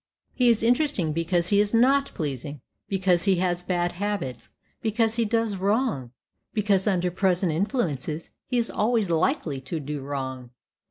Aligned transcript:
He 0.33 0.49
is 0.49 0.63
interesting 0.63 1.13
because 1.13 1.49
he 1.49 1.59
is 1.61 1.75
not 1.75 2.09
pleasing; 2.15 2.61
because 2.89 3.25
he 3.25 3.35
has 3.35 3.61
bad 3.61 3.91
habits; 3.91 4.49
because 4.81 5.13
he 5.13 5.25
does 5.25 5.57
wrong; 5.57 6.09
because, 6.55 6.87
under 6.87 7.11
present 7.11 7.51
influences, 7.51 8.31
he 8.47 8.57
is 8.57 8.71
always 8.71 9.11
likely 9.11 9.61
to 9.61 9.79
do 9.79 10.01
wrong. 10.01 10.49